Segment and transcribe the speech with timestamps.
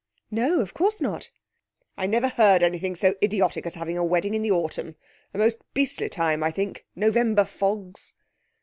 [0.31, 1.29] 'No, of course not.'
[1.95, 4.95] 'I never heard anything so idiotic as having a wedding in the autumn.
[5.31, 8.15] A most beastly time, I think November fogs.'